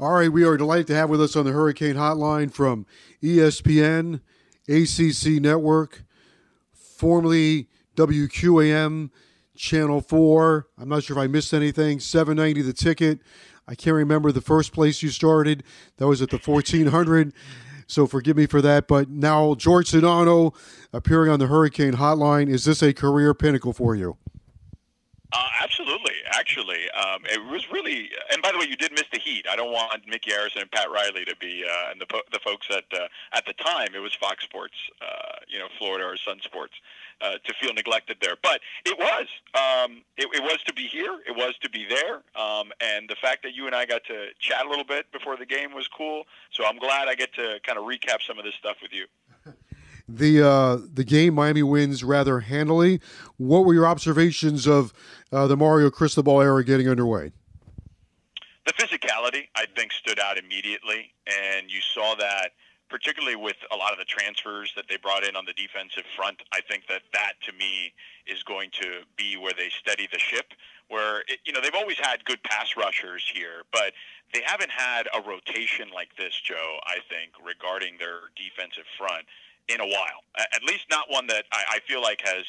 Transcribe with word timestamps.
All 0.00 0.12
right, 0.12 0.32
we 0.32 0.44
are 0.44 0.56
delighted 0.56 0.86
to 0.86 0.94
have 0.94 1.10
with 1.10 1.20
us 1.20 1.36
on 1.36 1.44
the 1.44 1.52
Hurricane 1.52 1.96
Hotline 1.96 2.50
from 2.50 2.86
ESPN, 3.22 4.22
ACC 4.66 5.42
Network, 5.42 6.04
formerly 6.72 7.68
WQAM, 7.96 9.10
Channel 9.54 10.00
4. 10.00 10.68
I'm 10.78 10.88
not 10.88 11.02
sure 11.02 11.18
if 11.18 11.22
I 11.22 11.26
missed 11.26 11.52
anything. 11.52 12.00
790 12.00 12.62
the 12.62 12.72
ticket. 12.72 13.20
I 13.68 13.74
can't 13.74 13.92
remember 13.92 14.32
the 14.32 14.40
first 14.40 14.72
place 14.72 15.02
you 15.02 15.10
started. 15.10 15.64
That 15.98 16.06
was 16.06 16.22
at 16.22 16.30
the 16.30 16.38
1400. 16.38 17.34
So 17.86 18.06
forgive 18.06 18.38
me 18.38 18.46
for 18.46 18.62
that. 18.62 18.88
But 18.88 19.10
now, 19.10 19.54
George 19.54 19.90
Sedano 19.90 20.54
appearing 20.94 21.30
on 21.30 21.40
the 21.40 21.48
Hurricane 21.48 21.92
Hotline. 21.92 22.48
Is 22.48 22.64
this 22.64 22.82
a 22.82 22.94
career 22.94 23.34
pinnacle 23.34 23.74
for 23.74 23.94
you? 23.94 24.16
Uh, 25.30 25.46
absolutely, 25.62 25.79
actually, 26.30 26.90
um, 26.90 27.22
it 27.24 27.42
was 27.50 27.70
really. 27.70 28.10
And 28.32 28.42
by 28.42 28.52
the 28.52 28.58
way, 28.58 28.66
you 28.68 28.76
did 28.76 28.92
miss 28.92 29.04
the 29.12 29.18
heat. 29.18 29.46
I 29.50 29.56
don't 29.56 29.72
want 29.72 30.06
Micky 30.06 30.30
Arison 30.30 30.62
and 30.62 30.70
Pat 30.70 30.90
Riley 30.90 31.24
to 31.24 31.36
be, 31.36 31.64
uh, 31.64 31.90
and 31.90 32.00
the 32.00 32.06
the 32.32 32.38
folks 32.44 32.66
at 32.70 32.84
uh, 32.92 33.08
at 33.32 33.44
the 33.46 33.52
time 33.54 33.88
it 33.94 34.00
was 34.00 34.14
Fox 34.14 34.44
Sports, 34.44 34.74
uh, 35.00 35.38
you 35.48 35.58
know, 35.58 35.66
Florida 35.78 36.04
or 36.04 36.16
Sun 36.16 36.40
Sports, 36.42 36.74
uh, 37.20 37.32
to 37.44 37.54
feel 37.60 37.72
neglected 37.74 38.16
there. 38.20 38.36
But 38.42 38.60
it 38.84 38.98
was, 38.98 39.26
um, 39.54 40.02
it, 40.16 40.28
it 40.32 40.42
was 40.42 40.62
to 40.66 40.72
be 40.72 40.86
here. 40.86 41.18
It 41.26 41.36
was 41.36 41.54
to 41.62 41.70
be 41.70 41.86
there. 41.88 42.22
Um, 42.40 42.72
and 42.80 43.08
the 43.08 43.16
fact 43.20 43.42
that 43.42 43.54
you 43.54 43.66
and 43.66 43.74
I 43.74 43.86
got 43.86 44.04
to 44.04 44.28
chat 44.38 44.64
a 44.64 44.68
little 44.68 44.84
bit 44.84 45.10
before 45.12 45.36
the 45.36 45.46
game 45.46 45.74
was 45.74 45.88
cool. 45.88 46.24
So 46.50 46.64
I'm 46.64 46.78
glad 46.78 47.08
I 47.08 47.14
get 47.14 47.32
to 47.34 47.60
kind 47.64 47.78
of 47.78 47.84
recap 47.84 48.22
some 48.26 48.38
of 48.38 48.44
this 48.44 48.54
stuff 48.54 48.76
with 48.82 48.92
you. 48.92 49.06
The 50.08 50.44
uh, 50.44 50.78
the 50.92 51.04
game 51.04 51.34
Miami 51.34 51.62
wins 51.62 52.02
rather 52.02 52.40
handily. 52.40 53.00
What 53.36 53.64
were 53.64 53.74
your 53.74 53.86
observations 53.86 54.66
of 54.66 54.92
uh, 55.32 55.46
the 55.46 55.56
Mario 55.56 55.90
Cristobal 55.90 56.40
era 56.40 56.64
getting 56.64 56.88
underway? 56.88 57.32
The 58.66 58.72
physicality, 58.72 59.48
I 59.56 59.66
think, 59.76 59.92
stood 59.92 60.20
out 60.20 60.38
immediately, 60.38 61.12
and 61.26 61.70
you 61.70 61.80
saw 61.80 62.14
that 62.16 62.52
particularly 62.90 63.36
with 63.36 63.56
a 63.72 63.76
lot 63.76 63.92
of 63.92 63.98
the 63.98 64.04
transfers 64.04 64.72
that 64.74 64.84
they 64.90 64.96
brought 64.96 65.24
in 65.24 65.36
on 65.36 65.46
the 65.46 65.54
defensive 65.54 66.02
front. 66.16 66.42
I 66.52 66.60
think 66.60 66.88
that 66.88 67.02
that 67.14 67.34
to 67.46 67.52
me 67.52 67.94
is 68.26 68.42
going 68.42 68.70
to 68.82 69.06
be 69.16 69.36
where 69.36 69.54
they 69.56 69.70
steady 69.70 70.08
the 70.12 70.18
ship. 70.18 70.52
Where 70.88 71.20
it, 71.28 71.38
you 71.44 71.52
know 71.52 71.60
they've 71.62 71.74
always 71.74 71.98
had 71.98 72.24
good 72.24 72.42
pass 72.42 72.74
rushers 72.76 73.24
here, 73.32 73.62
but 73.72 73.94
they 74.34 74.42
haven't 74.44 74.70
had 74.70 75.06
a 75.14 75.22
rotation 75.22 75.88
like 75.94 76.10
this, 76.18 76.34
Joe. 76.42 76.78
I 76.84 76.98
think 77.08 77.30
regarding 77.46 77.94
their 77.98 78.34
defensive 78.34 78.90
front 78.98 79.24
in 79.68 79.80
a 79.80 79.86
while. 79.86 80.26
At 80.36 80.64
least 80.64 80.86
not 80.90 81.06
one 81.08 81.28
that 81.28 81.44
I, 81.52 81.78
I 81.78 81.80
feel 81.86 82.02
like 82.02 82.20
has 82.24 82.44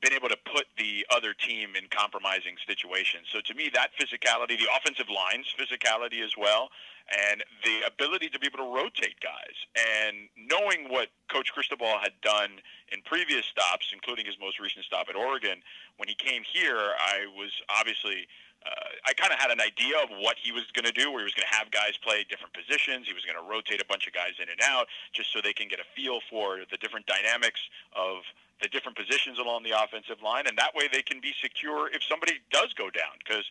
been 0.00 0.12
able 0.12 0.28
to 0.28 0.38
put 0.46 0.66
the 0.78 1.04
other 1.10 1.34
team 1.34 1.70
in 1.74 1.88
compromising 1.90 2.54
situations. 2.66 3.26
So 3.32 3.40
to 3.40 3.54
me, 3.54 3.70
that 3.74 3.90
physicality, 3.98 4.58
the 4.58 4.70
offensive 4.76 5.06
line's 5.10 5.52
physicality 5.58 6.22
as 6.24 6.36
well, 6.38 6.70
and 7.10 7.42
the 7.64 7.82
ability 7.86 8.28
to 8.28 8.38
be 8.38 8.46
able 8.46 8.58
to 8.58 8.70
rotate 8.70 9.18
guys, 9.20 9.56
and 9.74 10.28
knowing 10.36 10.88
what 10.88 11.08
Coach 11.32 11.52
Cristobal 11.52 11.98
had 11.98 12.12
done 12.22 12.60
in 12.92 13.00
previous 13.02 13.46
stops, 13.46 13.90
including 13.92 14.26
his 14.26 14.36
most 14.38 14.60
recent 14.60 14.84
stop 14.84 15.08
at 15.08 15.16
Oregon, 15.16 15.62
when 15.96 16.08
he 16.08 16.14
came 16.14 16.42
here, 16.44 16.92
I 16.98 17.26
was 17.34 17.50
obviously 17.68 18.28
uh, 18.66 18.90
I 19.06 19.14
kind 19.14 19.32
of 19.32 19.38
had 19.38 19.50
an 19.50 19.60
idea 19.60 19.96
of 20.02 20.10
what 20.18 20.36
he 20.36 20.50
was 20.50 20.66
going 20.74 20.84
to 20.84 20.92
do, 20.92 21.10
where 21.10 21.20
he 21.20 21.24
was 21.30 21.34
going 21.34 21.46
to 21.46 21.56
have 21.56 21.70
guys 21.70 21.96
play 22.02 22.26
different 22.28 22.52
positions. 22.52 23.06
He 23.06 23.14
was 23.14 23.24
going 23.24 23.38
to 23.38 23.46
rotate 23.46 23.80
a 23.80 23.86
bunch 23.86 24.06
of 24.06 24.12
guys 24.12 24.34
in 24.42 24.50
and 24.50 24.58
out 24.62 24.86
just 25.12 25.32
so 25.32 25.40
they 25.40 25.54
can 25.54 25.68
get 25.68 25.78
a 25.78 25.86
feel 25.94 26.18
for 26.28 26.66
the 26.70 26.76
different 26.76 27.06
dynamics 27.06 27.60
of 27.94 28.26
the 28.62 28.68
different 28.68 28.96
positions 28.96 29.38
along 29.38 29.62
the 29.62 29.70
offensive 29.70 30.22
line, 30.22 30.46
and 30.46 30.58
that 30.58 30.74
way 30.74 30.88
they 30.90 31.02
can 31.02 31.20
be 31.20 31.32
secure 31.40 31.88
if 31.92 32.02
somebody 32.02 32.34
does 32.50 32.72
go 32.74 32.90
down. 32.90 33.14
Because, 33.18 33.44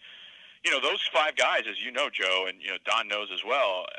you 0.63 0.71
know, 0.71 0.81
those 0.81 1.01
five 1.13 1.35
guys, 1.35 1.63
as 1.69 1.83
you 1.83 1.91
know, 1.91 2.09
Joe, 2.09 2.45
and 2.47 2.61
you 2.61 2.69
know 2.69 2.77
Don 2.85 3.07
knows 3.07 3.29
as 3.33 3.43
well. 3.45 3.85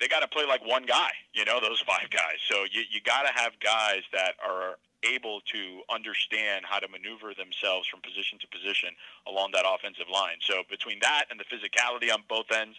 They 0.00 0.08
got 0.08 0.20
to 0.20 0.28
play 0.28 0.46
like 0.46 0.64
one 0.66 0.86
guy, 0.86 1.10
you 1.34 1.44
know, 1.44 1.60
those 1.60 1.78
five 1.86 2.08
guys. 2.08 2.40
So 2.48 2.64
you 2.72 2.84
you 2.90 3.02
got 3.04 3.28
to 3.28 3.32
have 3.38 3.52
guys 3.60 4.00
that 4.14 4.32
are 4.40 4.78
able 5.04 5.40
to 5.52 5.82
understand 5.92 6.64
how 6.64 6.78
to 6.78 6.88
maneuver 6.88 7.34
themselves 7.36 7.86
from 7.86 8.00
position 8.00 8.38
to 8.40 8.48
position 8.48 8.90
along 9.28 9.50
that 9.52 9.64
offensive 9.68 10.08
line. 10.10 10.40
So 10.40 10.62
between 10.70 11.00
that 11.00 11.26
and 11.30 11.38
the 11.38 11.44
physicality 11.44 12.12
on 12.12 12.24
both 12.28 12.50
ends, 12.50 12.78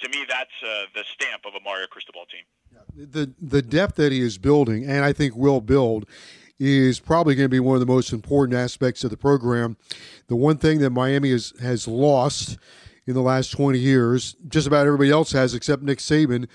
to 0.00 0.08
me, 0.08 0.24
that's 0.28 0.54
uh, 0.62 0.86
the 0.94 1.04
stamp 1.04 1.44
of 1.46 1.54
a 1.54 1.60
Mario 1.64 1.86
Cristobal 1.86 2.26
team. 2.26 2.44
The 2.96 3.32
the 3.40 3.62
depth 3.62 3.96
that 3.96 4.12
he 4.12 4.20
is 4.20 4.38
building, 4.38 4.84
and 4.84 5.04
I 5.04 5.12
think 5.12 5.36
will 5.36 5.60
build, 5.60 6.06
is 6.58 7.00
probably 7.00 7.34
going 7.34 7.46
to 7.46 7.50
be 7.50 7.60
one 7.60 7.74
of 7.74 7.80
the 7.80 7.92
most 7.92 8.12
important 8.12 8.58
aspects 8.58 9.04
of 9.04 9.10
the 9.10 9.16
program. 9.16 9.76
The 10.28 10.36
one 10.36 10.58
thing 10.58 10.78
that 10.80 10.90
Miami 10.90 11.30
has 11.30 11.52
has 11.60 11.88
lost 11.88 12.58
in 13.06 13.14
the 13.14 13.22
last 13.22 13.50
20 13.50 13.78
years, 13.78 14.34
just 14.48 14.66
about 14.66 14.86
everybody 14.86 15.10
else 15.10 15.32
has 15.32 15.54
except 15.54 15.82
Nick 15.82 15.98
Saban, 15.98 16.48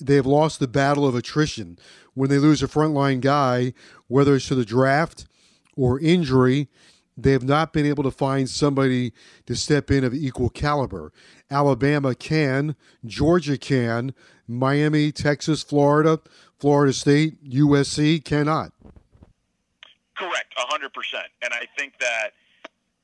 they 0.00 0.14
have 0.14 0.26
lost 0.26 0.60
the 0.60 0.68
battle 0.68 1.06
of 1.06 1.14
attrition. 1.14 1.78
When 2.14 2.30
they 2.30 2.38
lose 2.38 2.62
a 2.62 2.68
frontline 2.68 3.20
guy, 3.20 3.72
whether 4.06 4.34
it's 4.34 4.48
to 4.48 4.54
the 4.54 4.64
draft 4.64 5.26
or 5.76 5.98
injury, 6.00 6.68
they 7.16 7.32
have 7.32 7.42
not 7.42 7.72
been 7.72 7.86
able 7.86 8.02
to 8.04 8.10
find 8.10 8.48
somebody 8.48 9.12
to 9.46 9.54
step 9.54 9.90
in 9.90 10.04
of 10.04 10.14
equal 10.14 10.48
caliber. 10.48 11.12
Alabama 11.50 12.14
can, 12.14 12.76
Georgia 13.04 13.58
can, 13.58 14.14
Miami, 14.48 15.12
Texas, 15.12 15.62
Florida, 15.62 16.20
Florida 16.58 16.92
State, 16.92 17.42
USC 17.44 18.24
cannot. 18.24 18.72
Correct, 20.20 20.54
100%. 20.56 20.92
And 21.42 21.54
I 21.54 21.66
think 21.76 21.94
that 21.98 22.32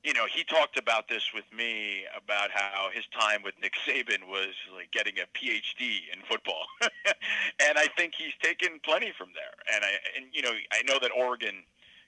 you 0.07 0.13
know, 0.15 0.27
he 0.33 0.45
talked 0.45 0.79
about 0.79 1.09
this 1.09 1.33
with 1.35 1.45
me 1.53 2.05
about 2.17 2.51
how 2.53 2.91
his 2.95 3.03
time 3.11 3.43
with 3.43 3.55
Nick 3.61 3.73
Saban 3.85 4.29
was 4.29 4.55
like 4.73 4.93
getting 4.93 5.15
a 5.19 5.27
PhD 5.37 5.99
in 6.15 6.23
football, 6.31 6.63
and 6.81 7.77
I 7.77 7.89
think 7.97 8.15
he's 8.17 8.33
taken 8.41 8.79
plenty 8.85 9.13
from 9.19 9.31
there. 9.35 9.75
And 9.75 9.85
I, 9.85 9.91
and 10.17 10.27
you 10.33 10.43
know, 10.43 10.53
I 10.71 10.83
know 10.87 11.01
that 11.03 11.11
Oregon 11.11 11.65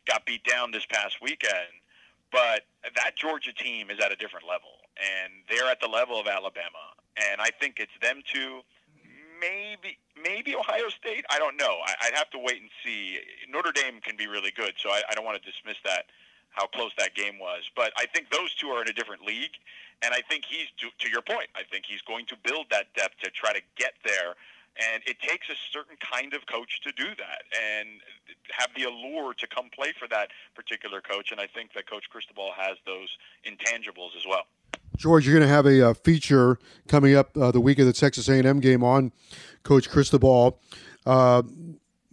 got 0.07 0.25
beat 0.27 0.45
down 0.45 0.71
this 0.71 0.87
past 0.87 1.17
weekend, 1.21 1.75
but 2.31 2.63
that 2.95 3.17
Georgia 3.17 3.53
team 3.53 3.91
is 3.91 3.99
at 3.99 4.13
a 4.13 4.17
different 4.17 4.47
level, 4.47 4.79
and 4.95 5.33
they're 5.51 5.69
at 5.69 5.81
the 5.81 5.89
level 5.89 6.21
of 6.21 6.29
Alabama, 6.29 6.95
and 7.17 7.41
I 7.41 7.51
think 7.61 7.81
it's 7.81 7.99
them 8.01 8.23
two. 8.33 8.61
Maybe, 9.41 9.99
maybe 10.21 10.57
Ohio 10.57 10.89
State. 10.89 11.25
I 11.31 11.39
don't 11.39 11.57
know. 11.57 11.79
I, 11.87 11.95
I'd 12.07 12.15
have 12.15 12.31
to 12.31 12.39
wait 12.39 12.61
and 12.61 12.71
see. 12.85 13.19
Notre 13.51 13.73
Dame 13.73 14.01
can 14.01 14.17
be 14.17 14.27
really 14.27 14.53
good, 14.57 14.75
so 14.79 14.91
I, 14.91 15.03
I 15.11 15.15
don't 15.15 15.25
want 15.25 15.41
to 15.41 15.51
dismiss 15.51 15.77
that 15.85 16.07
how 16.51 16.67
close 16.67 16.91
that 16.99 17.15
game 17.15 17.39
was. 17.39 17.71
But 17.77 17.93
I 17.97 18.07
think 18.07 18.31
those 18.31 18.55
two 18.55 18.69
are 18.69 18.83
in 18.83 18.89
a 18.89 18.93
different 18.93 19.23
league, 19.23 19.55
and 20.03 20.15
I 20.15 20.21
think 20.29 20.45
he's 20.45 20.67
to, 20.79 20.89
to 20.99 21.11
your 21.11 21.23
point. 21.23 21.49
I 21.55 21.63
think 21.71 21.85
he's 21.87 22.03
going 22.03 22.27
to 22.27 22.37
build 22.43 22.67
that 22.71 22.93
depth 22.95 23.21
to 23.23 23.31
try 23.31 23.53
to 23.53 23.61
get 23.77 23.95
there. 24.05 24.35
And 24.79 25.03
it 25.07 25.19
takes 25.19 25.49
a 25.51 25.59
certain 25.73 25.97
kind 25.99 26.35
of 26.35 26.47
coach 26.47 26.81
to 26.83 26.93
do 26.93 27.11
that 27.19 27.43
and 27.51 27.89
have 28.51 28.71
the 28.77 28.85
allure 28.85 29.35
to 29.35 29.47
come 29.49 29.71
play 29.75 29.93
for 29.99 30.07
that 30.09 30.31
particular 30.55 31.01
coach. 31.01 31.33
And 31.33 31.41
I 31.41 31.49
think 31.49 31.73
that 31.75 31.91
Coach 31.91 32.09
Cristobal 32.11 32.53
has 32.57 32.77
those 32.87 33.11
intangibles 33.45 34.15
as 34.17 34.25
well. 34.29 34.47
George, 34.99 35.27
you're 35.27 35.35
going 35.35 35.49
to 35.49 35.55
have 35.55 35.65
a 35.65 35.91
uh, 35.91 35.95
feature 35.95 36.59
coming 36.89 37.15
up 37.15 37.37
uh, 37.37 37.51
the 37.51 37.61
week 37.61 37.79
of 37.79 37.87
the 37.87 37.93
Texas 37.93 38.29
A&M 38.29 38.61
game 38.61 38.85
on 38.85 39.13
Coach 39.63 39.89
Cristobal. 39.89 40.61
Uh, 41.07 41.43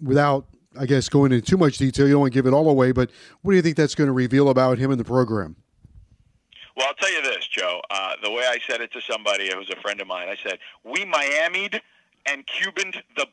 without 0.02 0.46
I 0.78 0.86
guess, 0.86 1.10
going 1.10 1.32
into 1.32 1.46
too 1.46 1.58
much 1.58 1.78
detail. 1.78 2.06
You 2.06 2.14
don't 2.14 2.22
want 2.22 2.34
to 2.34 2.38
give 2.38 2.46
it 2.46 2.54
all 2.54 2.70
away, 2.70 2.92
but 2.92 3.10
what 3.42 3.52
do 3.52 3.56
you 3.56 3.62
think 3.62 3.78
that's 3.78 3.96
going 3.96 4.08
to 4.08 4.14
reveal 4.14 4.50
about 4.50 4.78
him 4.78 4.92
in 4.92 4.98
the 4.98 5.04
program? 5.04 5.56
Well, 6.76 6.88
I'll 6.88 6.94
tell 6.96 7.12
you 7.12 7.22
this, 7.22 7.48
Joe. 7.48 7.82
Uh, 7.90 8.14
the 8.22 8.32
way 8.32 8.44
I 8.46 8.60
said 8.68 8.82
it 8.82 8.92
to 8.94 9.02
somebody, 9.02 9.46
it 9.46 9.58
was 9.58 9.70
a 9.70 9.78
friend 9.78 10.02
of 10.02 10.08
mine. 10.08 10.28
I 10.28 10.36
said, 10.36 10.60
"We 10.84 11.06
Miami'd 11.06 11.82
and 12.26 12.46
Cubaned 12.46 13.02
the 13.16 13.28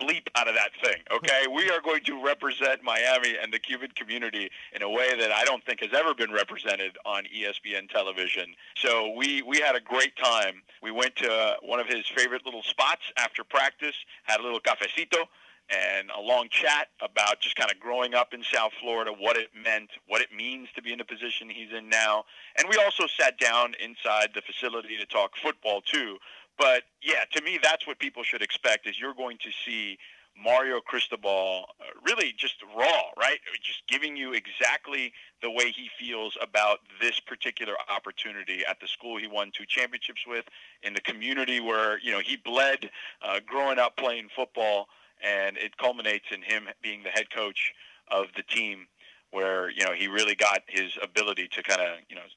bleep 0.00 0.26
out 0.36 0.48
of 0.48 0.54
that 0.54 0.70
thing. 0.82 1.02
Okay, 1.12 1.46
we 1.54 1.70
are 1.70 1.80
going 1.80 2.02
to 2.04 2.24
represent 2.24 2.82
Miami 2.82 3.36
and 3.40 3.52
the 3.52 3.58
Cuban 3.58 3.90
community 3.94 4.50
in 4.74 4.82
a 4.82 4.88
way 4.88 5.08
that 5.18 5.30
I 5.30 5.44
don't 5.44 5.64
think 5.64 5.80
has 5.80 5.92
ever 5.94 6.14
been 6.14 6.32
represented 6.32 6.96
on 7.04 7.24
ESPN 7.24 7.88
television. 7.90 8.54
So 8.76 9.12
we 9.16 9.42
we 9.42 9.58
had 9.58 9.76
a 9.76 9.80
great 9.80 10.16
time. 10.16 10.62
We 10.82 10.90
went 10.90 11.16
to 11.16 11.56
one 11.62 11.80
of 11.80 11.86
his 11.86 12.06
favorite 12.08 12.44
little 12.44 12.62
spots 12.62 13.02
after 13.18 13.44
practice, 13.44 13.94
had 14.24 14.40
a 14.40 14.42
little 14.42 14.60
cafecito 14.60 15.26
and 15.70 16.10
a 16.16 16.20
long 16.20 16.48
chat 16.50 16.88
about 17.00 17.40
just 17.40 17.54
kind 17.56 17.70
of 17.70 17.78
growing 17.78 18.14
up 18.14 18.34
in 18.34 18.42
South 18.42 18.72
Florida, 18.80 19.12
what 19.16 19.36
it 19.36 19.50
meant, 19.54 19.90
what 20.08 20.20
it 20.20 20.32
means 20.34 20.68
to 20.74 20.82
be 20.82 20.92
in 20.92 20.98
the 20.98 21.04
position 21.04 21.48
he's 21.48 21.72
in 21.76 21.88
now. 21.88 22.24
And 22.58 22.68
we 22.68 22.76
also 22.82 23.06
sat 23.06 23.38
down 23.38 23.74
inside 23.82 24.30
the 24.34 24.42
facility 24.42 24.96
to 24.98 25.06
talk 25.06 25.36
football 25.40 25.80
too. 25.80 26.18
But 26.60 26.82
yeah, 27.02 27.24
to 27.32 27.42
me, 27.42 27.58
that's 27.62 27.86
what 27.86 27.98
people 27.98 28.22
should 28.22 28.42
expect 28.42 28.86
is 28.86 29.00
you're 29.00 29.14
going 29.14 29.38
to 29.38 29.50
see 29.64 29.96
Mario 30.36 30.80
Cristobal 30.80 31.64
uh, 31.80 31.84
really 32.04 32.34
just 32.36 32.56
raw, 32.76 33.02
right? 33.18 33.38
Just 33.62 33.82
giving 33.88 34.14
you 34.14 34.34
exactly 34.34 35.14
the 35.40 35.50
way 35.50 35.70
he 35.70 35.88
feels 35.98 36.36
about 36.40 36.80
this 37.00 37.18
particular 37.18 37.72
opportunity 37.88 38.62
at 38.68 38.78
the 38.78 38.86
school 38.86 39.16
he 39.16 39.26
won 39.26 39.50
two 39.56 39.64
championships 39.66 40.26
with, 40.26 40.44
in 40.82 40.92
the 40.92 41.00
community 41.00 41.60
where, 41.60 41.98
you 42.00 42.12
know, 42.12 42.20
he 42.20 42.36
bled 42.36 42.90
uh, 43.22 43.40
growing 43.46 43.78
up 43.78 43.96
playing 43.96 44.28
football, 44.36 44.86
and 45.24 45.56
it 45.56 45.78
culminates 45.78 46.26
in 46.30 46.42
him 46.42 46.68
being 46.82 47.02
the 47.02 47.10
head 47.10 47.30
coach 47.30 47.72
of 48.08 48.26
the 48.36 48.42
team 48.42 48.86
where, 49.30 49.70
you 49.70 49.84
know, 49.86 49.94
he 49.94 50.08
really 50.08 50.34
got 50.34 50.60
his 50.68 50.92
ability 51.02 51.48
to 51.48 51.62
kind 51.62 51.80
of, 51.80 51.98
you 52.10 52.16
know, 52.16 52.28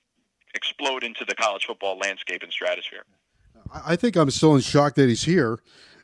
explode 0.55 1.03
into 1.03 1.25
the 1.25 1.35
college 1.35 1.65
football 1.65 1.97
landscape 1.97 2.41
and 2.41 2.53
stratosphere. 2.53 3.03
I 3.71 3.95
think 3.95 4.15
I'm 4.15 4.31
still 4.31 4.55
in 4.55 4.61
shock 4.61 4.95
that 4.95 5.09
he's 5.09 5.23
here. 5.23 5.59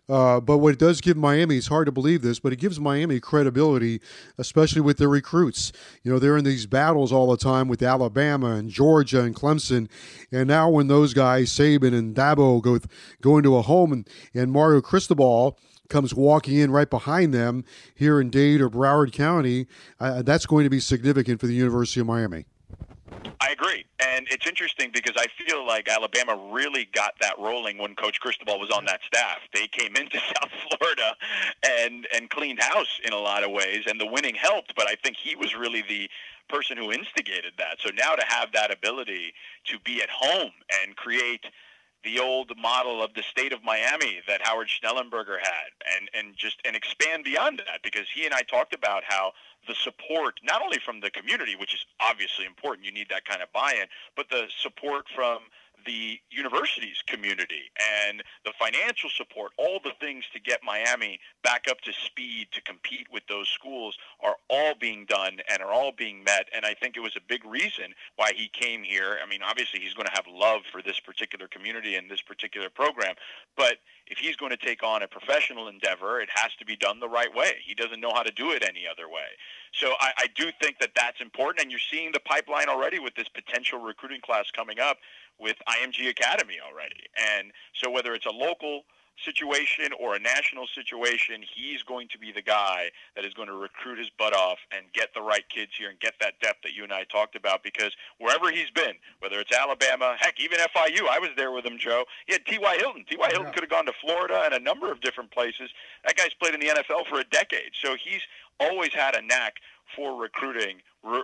Uh, 0.09 0.39
but 0.39 0.57
what 0.57 0.73
it 0.73 0.79
does 0.79 1.01
give 1.01 1.15
Miami, 1.15 1.57
it's 1.57 1.67
hard 1.67 1.85
to 1.85 1.91
believe 1.91 2.23
this, 2.23 2.39
but 2.39 2.51
it 2.51 2.55
gives 2.55 2.79
Miami 2.79 3.19
credibility, 3.19 4.01
especially 4.39 4.81
with 4.81 4.97
their 4.97 5.07
recruits. 5.07 5.71
You 6.03 6.11
know, 6.11 6.17
they're 6.17 6.35
in 6.35 6.45
these 6.45 6.65
battles 6.65 7.11
all 7.11 7.29
the 7.29 7.37
time 7.37 7.67
with 7.67 7.83
Alabama 7.83 8.53
and 8.53 8.71
Georgia 8.71 9.21
and 9.21 9.35
Clemson. 9.35 9.87
And 10.31 10.47
now 10.47 10.67
when 10.67 10.87
those 10.87 11.13
guys, 11.13 11.51
Saban 11.51 11.93
and 11.93 12.15
Dabo, 12.15 12.59
go, 12.59 12.79
go 13.21 13.37
into 13.37 13.55
a 13.55 13.61
home 13.61 13.93
and, 13.93 14.09
and 14.33 14.51
Mario 14.51 14.81
Cristobal 14.81 15.59
comes 15.89 16.13
walking 16.13 16.57
in 16.57 16.71
right 16.71 16.89
behind 16.89 17.31
them 17.31 17.63
here 17.93 18.19
in 18.19 18.31
Dade 18.31 18.61
or 18.61 18.69
Broward 18.69 19.11
County, 19.11 19.67
uh, 19.99 20.23
that's 20.23 20.47
going 20.47 20.63
to 20.63 20.69
be 20.71 20.79
significant 20.79 21.39
for 21.39 21.45
the 21.45 21.53
University 21.53 21.99
of 21.99 22.07
Miami. 22.07 22.45
I 23.41 23.51
agree. 23.51 23.85
And 24.05 24.27
it's 24.29 24.45
interesting 24.45 24.91
because 24.93 25.15
I 25.17 25.27
feel 25.43 25.65
like 25.65 25.87
Alabama 25.87 26.35
really 26.51 26.89
got 26.93 27.13
that 27.21 27.39
rolling 27.39 27.77
when 27.77 27.95
Coach 27.95 28.19
Cristobal 28.19 28.59
was 28.59 28.69
on 28.69 28.85
that 28.85 28.99
staff. 29.05 29.37
They 29.53 29.67
came 29.67 29.95
into 29.95 30.17
South 30.41 30.51
Florida 30.69 31.15
and 31.65 32.07
and 32.13 32.29
cleaned 32.29 32.61
house 32.61 32.99
in 33.05 33.13
a 33.13 33.17
lot 33.17 33.43
of 33.43 33.51
ways, 33.51 33.85
and 33.87 33.99
the 33.99 34.05
winning 34.05 34.35
helped. 34.35 34.75
But 34.75 34.89
I 34.89 34.95
think 35.03 35.15
he 35.17 35.35
was 35.35 35.55
really 35.55 35.83
the 35.87 36.09
person 36.49 36.77
who 36.77 36.91
instigated 36.91 37.53
that. 37.57 37.77
So 37.79 37.91
now 37.95 38.15
to 38.15 38.25
have 38.27 38.51
that 38.53 38.71
ability 38.71 39.33
to 39.65 39.79
be 39.85 40.01
at 40.01 40.09
home 40.09 40.51
and 40.83 40.95
create 40.95 41.45
the 42.03 42.19
old 42.19 42.51
model 42.57 43.03
of 43.03 43.13
the 43.13 43.23
state 43.23 43.51
of 43.51 43.63
Miami 43.63 44.21
that 44.27 44.41
Howard 44.41 44.67
Schnellenberger 44.67 45.37
had 45.41 45.69
and, 45.97 46.09
and 46.13 46.35
just 46.37 46.61
and 46.65 46.75
expand 46.75 47.23
beyond 47.23 47.59
that 47.59 47.81
because 47.83 48.07
he 48.13 48.25
and 48.25 48.33
I 48.33 48.41
talked 48.41 48.73
about 48.73 49.03
how 49.05 49.33
the 49.67 49.75
support 49.75 50.39
not 50.43 50.61
only 50.61 50.79
from 50.79 51.01
the 51.01 51.11
community, 51.11 51.55
which 51.55 51.73
is 51.73 51.85
obviously 51.99 52.45
important, 52.45 52.85
you 52.85 52.91
need 52.91 53.07
that 53.09 53.25
kind 53.25 53.41
of 53.41 53.51
buy-in, 53.51 53.87
but 54.15 54.29
the 54.29 54.45
support 54.61 55.05
from 55.13 55.39
the 55.85 56.19
university's 56.29 57.01
community 57.07 57.71
and 58.05 58.23
the 58.45 58.51
financial 58.57 59.09
support, 59.09 59.51
all 59.57 59.79
the 59.83 59.93
things 59.99 60.25
to 60.33 60.39
get 60.39 60.59
Miami 60.63 61.19
back 61.43 61.65
up 61.69 61.81
to 61.81 61.93
speed 61.93 62.47
to 62.51 62.61
compete 62.61 63.07
with 63.11 63.23
those 63.27 63.47
schools 63.47 63.97
are 64.21 64.35
all 64.49 64.73
being 64.79 65.05
done 65.05 65.37
and 65.51 65.61
are 65.61 65.71
all 65.71 65.91
being 65.91 66.23
met. 66.23 66.47
And 66.55 66.65
I 66.65 66.73
think 66.73 66.97
it 66.97 67.01
was 67.01 67.15
a 67.15 67.21
big 67.27 67.45
reason 67.45 67.93
why 68.15 68.31
he 68.35 68.49
came 68.49 68.83
here. 68.83 69.17
I 69.23 69.27
mean, 69.27 69.41
obviously, 69.41 69.79
he's 69.79 69.93
going 69.93 70.07
to 70.07 70.13
have 70.13 70.25
love 70.31 70.61
for 70.71 70.81
this 70.81 70.99
particular 70.99 71.47
community 71.47 71.95
and 71.95 72.09
this 72.09 72.21
particular 72.21 72.69
program, 72.69 73.15
but 73.55 73.77
if 74.09 74.17
he's 74.17 74.35
going 74.35 74.49
to 74.49 74.57
take 74.57 74.83
on 74.83 75.03
a 75.03 75.07
professional 75.07 75.67
endeavor, 75.67 76.19
it 76.19 76.29
has 76.33 76.53
to 76.55 76.65
be 76.65 76.75
done 76.75 76.99
the 76.99 77.07
right 77.07 77.33
way. 77.33 77.53
He 77.63 77.75
doesn't 77.75 78.01
know 78.01 78.11
how 78.11 78.23
to 78.23 78.31
do 78.31 78.51
it 78.51 78.63
any 78.63 78.85
other 78.89 79.07
way. 79.07 79.37
So 79.71 79.93
I, 79.99 80.11
I 80.17 80.27
do 80.35 80.49
think 80.61 80.79
that 80.79 80.91
that's 80.95 81.21
important, 81.21 81.61
and 81.61 81.71
you're 81.71 81.79
seeing 81.79 82.11
the 82.11 82.19
pipeline 82.19 82.69
already 82.69 82.97
with 82.99 83.13
this 83.15 83.29
potential 83.29 83.79
recruiting 83.79 84.21
class 84.21 84.49
coming 84.51 84.79
up 84.79 84.97
with 85.39 85.57
IMG 85.67 86.09
Academy 86.09 86.57
already. 86.65 87.07
And 87.37 87.51
so 87.73 87.89
whether 87.89 88.13
it's 88.13 88.25
a 88.25 88.31
local 88.31 88.83
situation 89.25 89.89
or 89.99 90.15
a 90.15 90.19
national 90.19 90.65
situation, 90.67 91.43
he's 91.53 91.83
going 91.83 92.07
to 92.09 92.17
be 92.17 92.31
the 92.31 92.41
guy 92.41 92.89
that 93.15 93.25
is 93.25 93.33
going 93.33 93.47
to 93.47 93.53
recruit 93.53 93.97
his 93.97 94.09
butt 94.17 94.35
off 94.35 94.57
and 94.71 94.85
get 94.93 95.09
the 95.13 95.21
right 95.21 95.47
kids 95.49 95.71
here 95.77 95.89
and 95.89 95.99
get 95.99 96.13
that 96.21 96.39
depth 96.41 96.63
that 96.63 96.73
you 96.73 96.83
and 96.83 96.93
I 96.93 97.03
talked 97.03 97.35
about. 97.35 97.63
Because 97.63 97.91
wherever 98.17 98.51
he's 98.51 98.69
been, 98.71 98.93
whether 99.19 99.39
it's 99.39 99.55
Alabama, 99.55 100.15
heck, 100.19 100.39
even 100.39 100.59
FIU, 100.59 101.07
I 101.09 101.19
was 101.19 101.29
there 101.35 101.51
with 101.51 101.65
him, 101.65 101.77
Joe. 101.77 102.05
He 102.27 102.33
had 102.33 102.45
T.Y. 102.45 102.77
Hilton. 102.79 103.05
T.Y. 103.09 103.27
Hilton 103.29 103.47
yeah. 103.47 103.51
could 103.51 103.63
have 103.63 103.69
gone 103.69 103.85
to 103.85 103.93
Florida 104.01 104.43
and 104.45 104.53
a 104.53 104.59
number 104.59 104.91
of 104.91 105.01
different 105.01 105.31
places. 105.31 105.69
That 106.05 106.15
guy's 106.15 106.33
played 106.33 106.53
in 106.53 106.59
the 106.59 106.67
NFL 106.67 107.07
for 107.07 107.19
a 107.19 107.25
decade. 107.25 107.71
So 107.81 107.95
he's 108.01 108.21
always 108.59 108.93
had 108.93 109.15
a 109.15 109.21
knack 109.21 109.55
for 109.95 110.19
recruiting, 110.19 110.77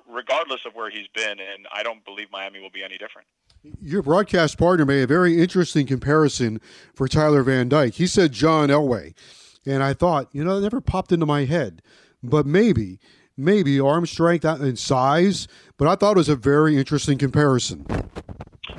regardless 0.09 0.65
of 0.65 0.73
where 0.73 0.89
he's 0.89 1.07
been. 1.13 1.39
And 1.39 1.67
I 1.73 1.83
don't 1.83 2.03
believe 2.03 2.27
Miami 2.31 2.59
will 2.59 2.71
be 2.71 2.83
any 2.83 2.97
different. 2.97 3.27
Your 3.81 4.01
broadcast 4.01 4.57
partner 4.57 4.85
made 4.85 5.03
a 5.03 5.07
very 5.07 5.41
interesting 5.41 5.87
comparison 5.87 6.59
for 6.93 7.07
Tyler 7.07 7.43
Van 7.43 7.69
Dyke. 7.69 7.93
He 7.93 8.07
said 8.07 8.31
John 8.31 8.69
Elway. 8.69 9.13
And 9.65 9.81
I 9.81 9.93
thought, 9.93 10.29
you 10.31 10.43
know, 10.43 10.57
it 10.57 10.61
never 10.61 10.81
popped 10.81 11.11
into 11.11 11.25
my 11.25 11.45
head. 11.45 11.81
But 12.21 12.45
maybe, 12.45 12.99
maybe 13.35 13.79
arm 13.79 14.05
strength 14.05 14.45
and 14.45 14.77
size. 14.77 15.47
But 15.77 15.87
I 15.87 15.95
thought 15.95 16.17
it 16.17 16.17
was 16.17 16.29
a 16.29 16.35
very 16.35 16.77
interesting 16.77 17.17
comparison. 17.17 17.85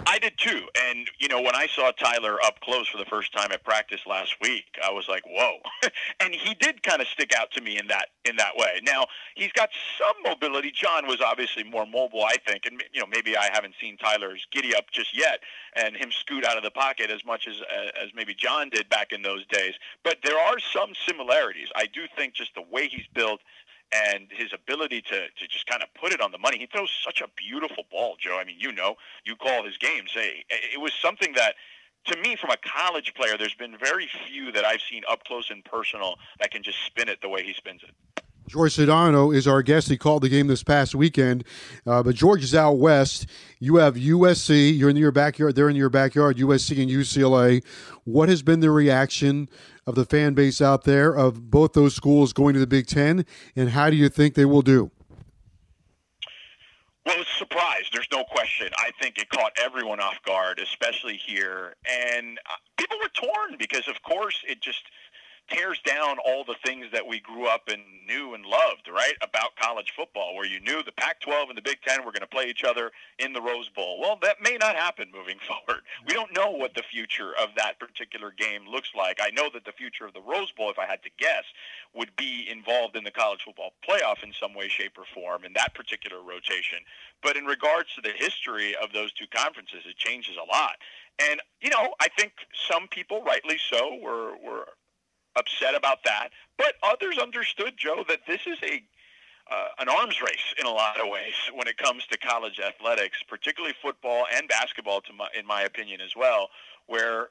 I 0.07 0.19
did 0.19 0.37
too. 0.37 0.67
And, 0.89 1.09
you 1.19 1.29
know, 1.29 1.41
when 1.41 1.55
I 1.55 1.67
saw 1.67 1.91
Tyler 1.93 2.39
up 2.45 2.61
close 2.61 2.89
for 2.89 2.99
the 2.99 3.05
first 3.05 3.33
time 3.33 3.53
at 3.53 3.65
practice 3.65 4.01
last 4.07 4.37
week, 4.41 4.65
I 4.85 4.91
was 4.91 5.09
like, 5.09 5.23
whoa. 5.27 5.59
and 6.21 6.35
he 6.35 6.55
did 6.55 6.83
kind 6.83 7.01
of 7.01 7.09
stick 7.09 7.33
out 7.35 7.51
to 7.53 7.61
me 7.61 7.79
in 7.79 7.87
that 7.89 8.09
in 8.25 8.37
that 8.37 8.57
way. 8.57 8.81
Now, 8.85 9.07
he's 9.35 9.53
got 9.53 9.71
some 9.99 10.17
mobility. 10.25 10.71
John 10.71 11.07
was 11.07 11.21
obviously 11.21 11.65
more 11.65 11.87
mobile, 11.87 12.25
I 12.25 12.37
think. 12.47 12.67
And, 12.67 12.83
you 12.93 13.01
know, 13.01 13.07
maybe 13.07 13.37
I 13.37 13.49
haven't 13.53 13.75
seen 13.81 13.97
Tyler's 13.97 14.47
giddy 14.51 14.75
up 14.75 14.91
just 14.91 15.17
yet 15.17 15.41
and 15.75 15.97
him 15.97 16.11
scoot 16.11 16.45
out 16.45 16.57
of 16.57 16.63
the 16.63 16.71
pocket 16.71 17.11
as 17.11 17.25
much 17.25 17.47
as, 17.47 17.61
uh, 17.61 18.03
as 18.03 18.11
maybe 18.15 18.35
John 18.35 18.69
did 18.71 18.89
back 18.89 19.13
in 19.13 19.23
those 19.23 19.47
days. 19.47 19.75
But 20.03 20.19
there 20.25 20.39
are 20.39 20.59
some 20.59 20.93
similarities. 21.07 21.69
I 21.77 21.87
do 21.87 22.03
think 22.17 22.35
just 22.35 22.55
the 22.55 22.65
way 22.71 22.89
he's 22.89 23.07
built, 23.15 23.41
and 23.95 24.29
his 24.31 24.53
ability 24.53 25.01
to, 25.03 25.29
to 25.29 25.49
just 25.49 25.67
kind 25.67 25.83
of 25.83 25.89
put 25.95 26.13
it 26.13 26.21
on 26.21 26.33
the 26.33 26.39
money. 26.39 26.59
He 26.59 26.67
throws 26.67 26.91
such 27.05 27.21
a 27.21 27.29
beautiful 27.37 27.85
ball, 27.91 28.17
Joe. 28.19 28.39
I 28.41 28.45
mean, 28.45 28.57
you 28.59 28.73
know, 28.73 28.97
you 29.25 29.37
call 29.37 29.65
his 29.65 29.79
games. 29.79 30.11
It 30.17 30.81
was 30.81 30.93
something 31.01 31.33
that, 31.35 31.55
to 32.07 32.17
me, 32.21 32.37
from 32.37 32.51
a 32.51 32.57
college 32.57 33.15
player, 33.15 33.37
there's 33.39 33.55
been 33.55 33.77
very 33.79 34.09
few 34.27 34.53
that 34.53 34.65
I've 34.65 34.81
seen 34.81 35.03
up 35.09 35.25
close 35.25 35.51
and 35.51 35.65
personal 35.65 36.17
that 36.41 36.51
can 36.51 36.63
just 36.63 36.85
spin 36.85 37.09
it 37.09 37.21
the 37.21 37.29
way 37.29 37.43
he 37.43 37.53
spins 37.55 37.83
it. 37.83 38.23
George 38.49 38.77
Sedano 38.77 39.35
is 39.35 39.49
our 39.49 39.63
guest. 39.63 39.89
He 39.89 39.97
called 39.97 40.23
the 40.23 40.29
game 40.29 40.47
this 40.47 40.63
past 40.63 40.95
weekend, 40.95 41.45
uh, 41.87 42.03
but 42.03 42.15
George 42.15 42.45
is 42.45 42.55
out 42.55 42.79
west. 42.79 43.27
You 43.59 43.77
have 43.77 43.97
USC. 43.97 44.77
You're 44.77 44.91
in 44.91 44.97
your 44.97 45.13
backyard. 45.13 45.57
They're 45.57 45.69
in 45.69 45.77
your 45.77 45.91
backyard. 45.91 46.37
USC 46.37 46.81
and 46.81 46.91
UCLA. 46.91 47.65
What 48.05 48.29
has 48.29 48.43
been 48.43 48.61
the 48.61 48.71
reaction 48.71 49.49
of 49.87 49.97
the 49.97 50.05
fan 50.05 50.35
base 50.35 50.61
out 50.61 50.85
there 50.85 51.13
of 51.13 51.51
both 51.51 51.73
those 51.73 51.95
schools 51.95 52.33
going 52.33 52.55
to 52.55 52.61
the 52.61 52.67
Big 52.67 52.87
Ten, 52.87 53.25
and 53.57 53.71
how 53.71 53.91
do 53.91 53.97
you 53.97 54.09
think 54.09 54.35
they 54.35 54.45
will 54.45 54.63
do? 54.63 54.91
Well, 57.05 57.15
it's 57.21 57.31
a 57.31 57.39
surprise. 57.39 57.85
There's 57.93 58.09
no 58.11 58.25
question. 58.25 58.69
I 58.79 58.91
think 59.01 59.19
it 59.19 59.29
caught 59.29 59.53
everyone 59.63 60.01
off 60.01 60.21
guard, 60.27 60.59
especially 60.59 61.17
here. 61.17 61.75
And 61.89 62.37
uh, 62.51 62.57
people 62.77 62.97
were 63.01 63.09
torn 63.09 63.57
because, 63.59 63.87
of 63.87 64.03
course, 64.03 64.37
it 64.49 64.61
just– 64.61 64.83
tears 65.49 65.81
down 65.85 66.17
all 66.25 66.45
the 66.45 66.57
things 66.65 66.87
that 66.93 67.07
we 67.07 67.21
grew 67.21 67.47
up 67.47 67.69
and 67.69 67.83
knew 68.07 68.35
and 68.35 68.45
loved, 68.45 68.89
right, 68.93 69.15
about 69.23 69.57
college 69.57 69.93
football, 69.97 70.35
where 70.35 70.47
you 70.47 70.61
knew 70.61 70.83
the 70.83 70.93
Pac 70.93 71.21
12 71.21 71.49
and 71.51 71.59
the 71.59 71.63
Big 71.63 71.79
Ten 71.87 72.05
were 72.05 72.13
going 72.13 72.21
to 72.21 72.27
play 72.27 72.47
each 72.47 72.65
other 72.65 72.91
in 73.19 73.33
the 73.33 73.41
Rose 73.41 73.69
Bowl. 73.69 74.01
Well, 74.01 74.19
that 74.23 74.37
may 74.43 74.57
not 74.57 74.77
happen 74.77 75.09
moving 75.15 75.39
forward. 75.47 75.83
We 76.07 76.15
don't 76.15 76.35
know 76.35 76.51
what 76.51 76.75
the 76.75 76.83
future 76.83 77.33
of 77.41 77.51
that 77.57 77.79
particular 77.79 78.33
game 78.37 78.67
looks 78.69 78.91
like. 78.97 79.19
I 79.21 79.31
know 79.31 79.49
that 79.55 79.65
the 79.65 79.73
future 79.73 80.07
of 80.07 80.15
the 80.15 80.23
Rose 80.23 80.53
Bowl, 80.53 80.71
if 80.71 80.79
I 80.79 80.87
had 80.87 81.03
to 81.03 81.11
guess, 81.19 81.45
would 81.95 82.15
be 82.17 82.47
involved 82.51 82.97
in 82.97 83.05
the 83.05 83.11
college 83.11 83.43
football 83.45 83.73
playoff 83.89 84.23
in 84.23 84.33
some 84.33 84.55
way, 84.55 84.69
shape, 84.69 84.99
or 84.99 85.05
form 85.15 85.45
in 85.45 85.53
that 85.55 85.75
particular 85.75 86.23
rotation. 86.23 86.79
But 87.23 87.37
in 87.37 87.45
regards 87.45 87.95
to 87.95 88.01
the 88.01 88.13
history 88.17 88.75
of 88.77 88.93
those 88.93 89.13
two 89.13 89.27
conferences, 89.35 89.83
it 89.87 89.97
changes 89.97 90.37
a 90.37 90.51
lot. 90.51 90.77
And, 91.19 91.41
you 91.61 91.71
know, 91.71 91.95
I 92.01 92.09
think 92.19 92.33
some 92.69 92.89
people, 92.89 93.23
rightly 93.23 93.59
so, 93.71 93.99
were, 94.03 94.37
were 94.45 94.67
upset 95.37 95.75
about 95.75 96.05
that. 96.05 96.31
But 96.57 96.75
others 96.83 97.19
understood, 97.19 97.75
Joe, 97.77 98.05
that 98.09 98.21
this 98.27 98.41
is 98.47 98.59
a 98.63 98.83
uh, 99.49 99.69
an 99.79 99.89
arms 99.89 100.21
race 100.21 100.55
in 100.59 100.67
a 100.67 100.71
lot 100.71 100.99
of 101.01 101.09
ways 101.09 101.35
when 101.55 101.69
it 101.69 101.77
comes 101.77 102.05
to 102.07 102.19
college 102.19 102.59
athletics, 102.59 103.23
particularly 103.29 103.75
football 103.81 104.27
and 104.35 104.49
basketball, 104.49 105.01
to 105.01 105.13
my, 105.13 105.29
in 105.39 105.47
my 105.47 105.63
opinion 105.63 106.01
as 106.01 106.17
well, 106.17 106.49
where 106.87 107.29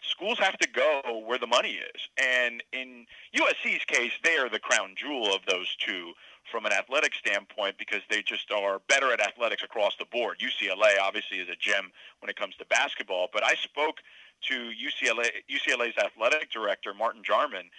schools 0.00 0.38
have 0.38 0.56
to 0.58 0.68
go 0.68 1.22
where 1.26 1.38
the 1.38 1.46
money 1.46 1.78
is. 1.94 2.08
And 2.16 2.62
in 2.72 3.06
USC's 3.36 3.84
case, 3.84 4.12
they 4.24 4.36
are 4.36 4.48
the 4.48 4.58
crown 4.58 4.94
jewel 4.96 5.34
of 5.34 5.42
those 5.46 5.74
two 5.76 6.12
from 6.50 6.64
an 6.64 6.72
athletic 6.72 7.14
standpoint 7.14 7.76
because 7.78 8.00
they 8.08 8.22
just 8.22 8.50
are 8.50 8.80
better 8.88 9.12
at 9.12 9.20
athletics 9.20 9.62
across 9.62 9.96
the 9.96 10.06
board. 10.06 10.38
UCLA 10.38 10.98
obviously 11.00 11.38
is 11.38 11.48
a 11.48 11.56
gem 11.56 11.90
when 12.20 12.30
it 12.30 12.36
comes 12.36 12.56
to 12.56 12.64
basketball, 12.66 13.28
but 13.32 13.44
I 13.44 13.54
spoke 13.54 13.98
to 14.42 14.54
UCLA 14.54 15.28
UCLA's 15.50 15.96
athletic 15.98 16.50
director 16.50 16.94
Martin 16.94 17.22
Jarmond, 17.22 17.70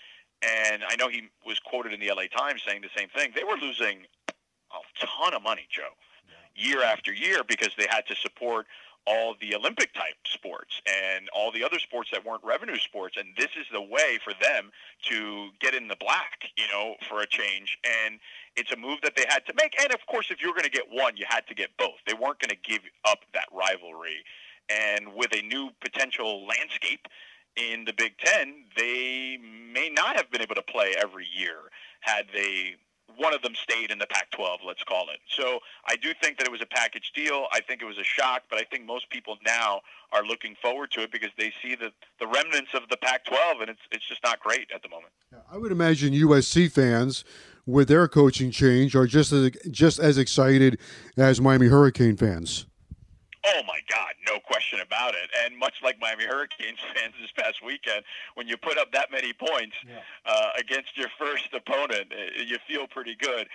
and 0.41 0.83
I 0.87 0.95
know 0.97 1.09
he 1.09 1.29
was 1.45 1.59
quoted 1.59 1.93
in 1.93 1.99
the 1.99 2.11
LA 2.11 2.27
Times 2.35 2.61
saying 2.65 2.81
the 2.81 2.89
same 2.95 3.09
thing. 3.09 3.31
They 3.35 3.43
were 3.43 3.57
losing 3.57 4.05
a 4.29 5.05
ton 5.05 5.33
of 5.33 5.41
money, 5.41 5.67
Joe, 5.69 5.93
year 6.55 6.83
after 6.83 7.13
year 7.13 7.41
because 7.47 7.71
they 7.77 7.87
had 7.89 8.05
to 8.07 8.15
support 8.15 8.67
all 9.05 9.35
the 9.41 9.55
Olympic 9.55 9.93
type 9.93 10.15
sports 10.25 10.81
and 10.85 11.29
all 11.33 11.51
the 11.51 11.63
other 11.63 11.79
sports 11.79 12.11
that 12.11 12.23
weren't 12.23 12.43
revenue 12.43 12.77
sports. 12.77 13.17
And 13.17 13.29
this 13.37 13.49
is 13.59 13.65
the 13.71 13.81
way 13.81 14.19
for 14.23 14.33
them 14.41 14.71
to 15.09 15.49
get 15.59 15.73
in 15.73 15.87
the 15.87 15.95
black, 15.99 16.49
you 16.57 16.65
know, 16.71 16.95
for 17.07 17.21
a 17.21 17.27
change. 17.27 17.77
And 17.83 18.19
it's 18.55 18.71
a 18.71 18.77
move 18.77 18.99
that 19.03 19.15
they 19.15 19.25
had 19.27 19.45
to 19.47 19.53
make. 19.55 19.73
And 19.81 19.91
of 19.93 20.05
course, 20.05 20.29
if 20.29 20.41
you 20.41 20.49
were 20.49 20.53
going 20.53 20.65
to 20.65 20.69
get 20.69 20.85
one, 20.91 21.17
you 21.17 21.25
had 21.27 21.47
to 21.47 21.55
get 21.55 21.69
both. 21.77 21.97
They 22.05 22.13
weren't 22.13 22.39
going 22.39 22.49
to 22.49 22.61
give 22.63 22.81
up 23.05 23.19
that 23.33 23.47
rivalry. 23.51 24.23
And 24.69 25.13
with 25.15 25.33
a 25.33 25.41
new 25.41 25.69
potential 25.81 26.45
landscape, 26.45 27.07
in 27.55 27.85
the 27.85 27.93
Big 27.93 28.17
Ten, 28.17 28.65
they 28.77 29.37
may 29.73 29.89
not 29.89 30.15
have 30.15 30.31
been 30.31 30.41
able 30.41 30.55
to 30.55 30.61
play 30.61 30.93
every 30.97 31.27
year 31.35 31.55
had 32.01 32.25
they 32.33 32.75
one 33.17 33.33
of 33.33 33.41
them 33.41 33.53
stayed 33.55 33.91
in 33.91 33.99
the 33.99 34.07
Pac-12, 34.07 34.59
let's 34.65 34.83
call 34.83 35.07
it. 35.11 35.19
So 35.27 35.59
I 35.85 35.97
do 35.97 36.13
think 36.21 36.37
that 36.37 36.47
it 36.47 36.51
was 36.51 36.61
a 36.61 36.65
package 36.65 37.11
deal. 37.13 37.47
I 37.51 37.59
think 37.59 37.81
it 37.81 37.85
was 37.85 37.97
a 37.97 38.03
shock, 38.03 38.43
but 38.49 38.59
I 38.59 38.63
think 38.63 38.85
most 38.85 39.09
people 39.09 39.37
now 39.45 39.81
are 40.13 40.23
looking 40.23 40.55
forward 40.61 40.91
to 40.91 41.01
it 41.01 41.11
because 41.11 41.31
they 41.37 41.51
see 41.61 41.75
the, 41.75 41.91
the 42.19 42.27
remnants 42.27 42.73
of 42.73 42.83
the 42.89 42.97
Pac-12, 42.97 43.61
and 43.61 43.69
it's 43.69 43.81
it's 43.91 44.07
just 44.07 44.23
not 44.23 44.39
great 44.39 44.69
at 44.73 44.81
the 44.83 44.89
moment. 44.89 45.11
I 45.51 45.57
would 45.57 45.71
imagine 45.71 46.13
USC 46.13 46.71
fans, 46.71 47.25
with 47.65 47.89
their 47.89 48.07
coaching 48.07 48.51
change, 48.51 48.95
are 48.95 49.05
just 49.05 49.31
as 49.33 49.51
just 49.69 49.99
as 49.99 50.17
excited 50.17 50.79
as 51.17 51.41
Miami 51.41 51.67
Hurricane 51.67 52.15
fans. 52.15 52.67
Oh 53.45 53.61
my 53.65 53.79
God, 53.89 54.13
no 54.27 54.39
question 54.39 54.79
about 54.81 55.13
it. 55.13 55.29
And 55.43 55.57
much 55.57 55.75
like 55.83 55.99
Miami 55.99 56.25
Hurricanes 56.25 56.79
fans 56.93 57.13
this 57.21 57.31
past 57.31 57.63
weekend, 57.63 58.03
when 58.35 58.47
you 58.47 58.57
put 58.57 58.77
up 58.77 58.91
that 58.91 59.11
many 59.11 59.33
points 59.33 59.75
yeah. 59.87 59.99
uh, 60.25 60.49
against 60.59 60.97
your 60.97 61.07
first 61.17 61.49
opponent, 61.53 62.11
you 62.45 62.57
feel 62.67 62.87
pretty 62.87 63.15
good. 63.15 63.47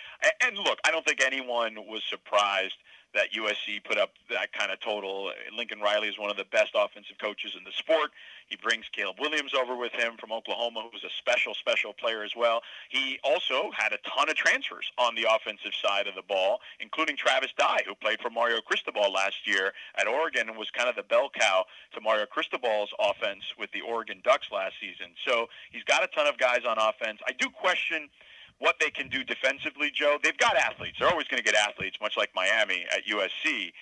And 0.42 0.56
look, 0.56 0.78
I 0.84 0.90
don't 0.90 1.04
think 1.04 1.22
anyone 1.22 1.76
was 1.86 2.02
surprised 2.08 2.74
that 3.14 3.32
USC 3.32 3.82
put 3.84 3.96
up 3.96 4.10
that 4.30 4.52
kind 4.52 4.70
of 4.72 4.80
total. 4.80 5.30
Lincoln 5.56 5.80
Riley 5.80 6.08
is 6.08 6.18
one 6.18 6.30
of 6.30 6.36
the 6.36 6.44
best 6.50 6.72
offensive 6.74 7.16
coaches 7.18 7.54
in 7.56 7.64
the 7.64 7.72
sport. 7.72 8.10
He 8.46 8.56
brings 8.56 8.86
Caleb 8.92 9.16
Williams 9.20 9.54
over 9.54 9.76
with 9.76 9.92
him 9.92 10.16
from 10.18 10.32
Oklahoma, 10.32 10.88
who's 10.92 11.04
a 11.04 11.10
special, 11.18 11.54
special 11.54 11.92
player 11.92 12.22
as 12.22 12.32
well. 12.36 12.60
He 12.90 13.18
also 13.24 13.70
had 13.72 13.92
a 13.92 13.98
ton 14.08 14.28
of 14.28 14.36
transfers 14.36 14.90
on 14.98 15.14
the 15.14 15.26
offensive 15.30 15.72
side 15.80 16.06
of 16.06 16.14
the 16.14 16.22
ball, 16.22 16.58
including 16.80 17.16
Travis 17.16 17.52
Dye, 17.56 17.82
who 17.86 17.94
played 17.94 18.20
for 18.20 18.30
Mario 18.30 18.60
Cristobal 18.60 19.12
last 19.12 19.46
year 19.46 19.72
at 19.96 20.06
Oregon 20.06 20.48
and 20.48 20.58
was 20.58 20.70
kind 20.70 20.88
of 20.88 20.96
the 20.96 21.02
bell 21.02 21.30
cow 21.32 21.64
to 21.94 22.00
Mario 22.00 22.26
Cristobal's 22.26 22.92
offense 22.98 23.44
with 23.58 23.70
the 23.72 23.80
Oregon 23.80 24.20
Ducks 24.24 24.48
last 24.52 24.74
season. 24.80 25.14
So 25.26 25.46
he's 25.70 25.84
got 25.84 26.04
a 26.04 26.08
ton 26.08 26.26
of 26.26 26.36
guys 26.36 26.62
on 26.68 26.76
offense. 26.78 27.20
I 27.26 27.32
do 27.32 27.48
question– 27.48 28.10
what 28.58 28.76
they 28.80 28.90
can 28.90 29.08
do 29.08 29.24
defensively, 29.24 29.90
Joe. 29.92 30.18
They've 30.22 30.36
got 30.36 30.56
athletes. 30.56 30.98
They're 30.98 31.10
always 31.10 31.28
going 31.28 31.42
to 31.42 31.44
get 31.44 31.54
athletes, 31.54 31.98
much 32.00 32.16
like 32.16 32.30
Miami 32.34 32.86
at 32.90 33.06
USC. 33.06 33.72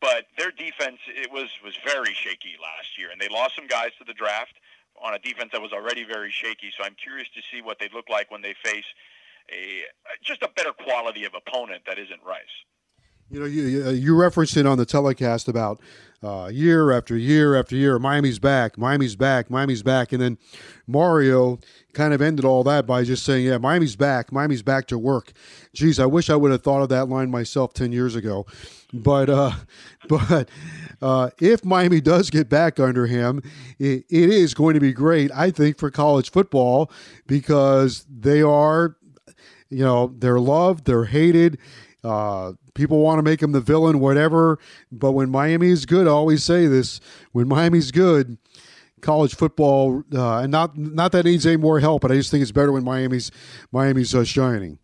But 0.00 0.26
their 0.38 0.50
defense 0.50 0.98
it 1.08 1.30
was 1.30 1.50
was 1.62 1.76
very 1.84 2.14
shaky 2.14 2.56
last 2.60 2.96
year, 2.96 3.10
and 3.10 3.20
they 3.20 3.28
lost 3.28 3.54
some 3.56 3.66
guys 3.66 3.90
to 3.98 4.04
the 4.04 4.14
draft 4.14 4.54
on 5.00 5.14
a 5.14 5.18
defense 5.18 5.50
that 5.52 5.60
was 5.60 5.72
already 5.72 6.04
very 6.04 6.30
shaky. 6.30 6.72
So 6.76 6.84
I'm 6.84 6.94
curious 6.94 7.28
to 7.34 7.42
see 7.52 7.60
what 7.60 7.78
they 7.78 7.88
look 7.92 8.08
like 8.08 8.30
when 8.30 8.40
they 8.40 8.54
face 8.62 8.86
a 9.52 9.84
just 10.22 10.42
a 10.42 10.48
better 10.56 10.72
quality 10.72 11.24
of 11.24 11.34
opponent 11.34 11.82
that 11.86 11.98
isn't 11.98 12.20
Rice. 12.24 12.64
You 13.30 13.38
know, 13.38 13.46
you 13.46 13.90
you 13.90 14.16
referenced 14.16 14.56
it 14.56 14.66
on 14.66 14.76
the 14.76 14.84
telecast 14.84 15.46
about 15.46 15.80
uh, 16.20 16.50
year 16.52 16.90
after 16.90 17.16
year 17.16 17.54
after 17.54 17.76
year. 17.76 17.96
Miami's 18.00 18.40
back, 18.40 18.76
Miami's 18.76 19.14
back, 19.14 19.48
Miami's 19.48 19.84
back, 19.84 20.12
and 20.12 20.20
then 20.20 20.36
Mario 20.88 21.60
kind 21.92 22.12
of 22.12 22.20
ended 22.20 22.44
all 22.44 22.64
that 22.64 22.86
by 22.86 23.04
just 23.04 23.24
saying, 23.24 23.46
"Yeah, 23.46 23.58
Miami's 23.58 23.94
back, 23.94 24.32
Miami's 24.32 24.62
back 24.62 24.86
to 24.88 24.98
work." 24.98 25.32
Geez, 25.72 26.00
I 26.00 26.06
wish 26.06 26.28
I 26.28 26.34
would 26.34 26.50
have 26.50 26.62
thought 26.62 26.82
of 26.82 26.88
that 26.88 27.08
line 27.08 27.30
myself 27.30 27.72
ten 27.72 27.92
years 27.92 28.16
ago. 28.16 28.46
But 28.92 29.30
uh, 29.30 29.52
but 30.08 30.48
uh, 31.00 31.30
if 31.38 31.64
Miami 31.64 32.00
does 32.00 32.30
get 32.30 32.48
back 32.48 32.80
under 32.80 33.06
him, 33.06 33.44
it, 33.78 34.04
it 34.10 34.28
is 34.28 34.54
going 34.54 34.74
to 34.74 34.80
be 34.80 34.92
great, 34.92 35.30
I 35.32 35.52
think, 35.52 35.78
for 35.78 35.88
college 35.88 36.32
football 36.32 36.90
because 37.28 38.04
they 38.10 38.42
are, 38.42 38.96
you 39.68 39.84
know, 39.84 40.12
they're 40.18 40.40
loved, 40.40 40.84
they're 40.84 41.04
hated 41.04 41.58
uh, 42.04 42.52
people 42.74 43.00
want 43.00 43.18
to 43.18 43.22
make 43.22 43.42
him 43.42 43.52
the 43.52 43.60
villain, 43.60 44.00
whatever. 44.00 44.58
But 44.90 45.12
when 45.12 45.30
Miami 45.30 45.68
is 45.68 45.86
good, 45.86 46.06
I 46.06 46.10
always 46.10 46.42
say 46.42 46.66
this: 46.66 47.00
when 47.32 47.48
Miami's 47.48 47.90
good, 47.90 48.38
college 49.00 49.34
football, 49.34 50.02
uh, 50.14 50.38
and 50.38 50.50
not 50.50 50.76
not 50.76 51.12
that 51.12 51.24
needs 51.24 51.46
any 51.46 51.56
more 51.56 51.80
help, 51.80 52.02
but 52.02 52.12
I 52.12 52.14
just 52.14 52.30
think 52.30 52.42
it's 52.42 52.52
better 52.52 52.72
when 52.72 52.84
Miami's 52.84 53.30
Miami's 53.72 54.14
uh, 54.14 54.24
shining. 54.24 54.78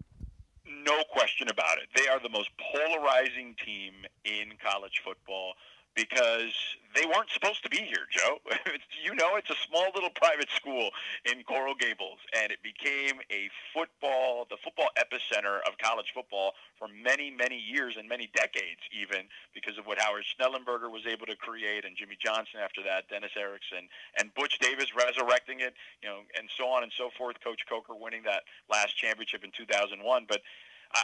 No 0.85 1.03
question 1.13 1.49
about 1.49 1.79
it. 1.79 1.89
They 1.97 2.09
are 2.09 2.21
the 2.21 2.29
most 2.29 2.51
polarizing 2.73 3.57
team 3.65 3.93
in 4.25 4.53
college 4.63 5.03
football 5.05 5.55
because 5.97 6.53
they 6.95 7.05
weren't 7.05 7.31
supposed 7.33 7.63
to 7.65 7.71
be 7.71 7.79
here, 7.79 8.05
Joe. 8.13 8.39
you 9.05 9.15
know, 9.17 9.37
it's 9.37 9.51
a 9.51 9.57
small 9.67 9.89
little 9.95 10.13
private 10.15 10.49
school 10.55 10.91
in 11.25 11.43
Coral 11.43 11.75
Gables, 11.75 12.21
and 12.37 12.53
it 12.53 12.61
became 12.63 13.21
a 13.33 13.49
football, 13.73 14.47
the 14.49 14.57
football 14.63 14.89
epicenter 14.97 15.65
of 15.67 15.77
college 15.81 16.13
football 16.15 16.53
for 16.79 16.89
many, 16.89 17.33
many 17.33 17.57
years 17.57 17.97
and 17.97 18.09
many 18.09 18.31
decades, 18.37 18.81
even 18.93 19.25
because 19.53 19.77
of 19.79 19.87
what 19.87 19.99
Howard 19.99 20.25
Schnellenberger 20.25 20.93
was 20.93 21.09
able 21.09 21.27
to 21.27 21.37
create, 21.37 21.85
and 21.85 21.97
Jimmy 21.97 22.17
Johnson 22.21 22.61
after 22.63 22.83
that, 22.85 23.09
Dennis 23.09 23.33
Erickson, 23.37 23.89
and 24.21 24.33
Butch 24.35 24.59
Davis 24.61 24.93
resurrecting 24.95 25.61
it, 25.61 25.75
you 26.03 26.09
know, 26.09 26.21
and 26.39 26.49
so 26.57 26.69
on 26.69 26.83
and 26.83 26.93
so 26.93 27.11
forth. 27.17 27.37
Coach 27.43 27.65
Coker 27.69 27.97
winning 27.97 28.23
that 28.25 28.45
last 28.71 28.97
championship 28.97 29.45
in 29.45 29.51
2001, 29.57 30.01
but 30.29 30.41